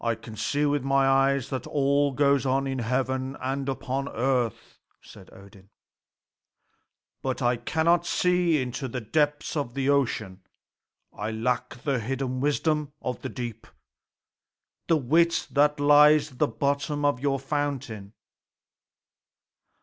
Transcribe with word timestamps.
"I 0.03 0.15
can 0.15 0.35
see 0.35 0.65
with 0.65 0.83
my 0.83 1.05
eyes 1.07 1.53
all 1.53 2.09
that 2.09 2.17
goes 2.17 2.43
on 2.43 2.65
in 2.65 2.79
heaven 2.79 3.37
and 3.39 3.69
upon 3.69 4.09
earth," 4.09 4.79
said 4.99 5.29
Odin, 5.31 5.69
"but 7.21 7.39
I 7.43 7.55
cannot 7.57 8.07
see 8.07 8.59
into 8.59 8.87
the 8.87 8.99
depths 8.99 9.55
of 9.55 9.77
ocean. 9.77 10.41
I 11.13 11.29
lack 11.29 11.83
the 11.83 11.99
hidden 11.99 12.39
wisdom 12.39 12.93
of 13.03 13.21
the 13.21 13.29
deep, 13.29 13.67
the 14.87 14.97
wit 14.97 15.47
that 15.51 15.79
lies 15.79 16.31
at 16.31 16.39
the 16.39 16.47
bottom 16.47 17.05
of 17.05 17.19
your 17.19 17.39
fountain. 17.39 18.13